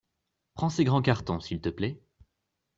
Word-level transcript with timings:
Prends 0.55 0.71
ces 0.71 0.83
grands 0.83 1.03
cartons, 1.03 1.39
s'il 1.39 1.61
te 1.61 1.69
plaît. 1.69 2.01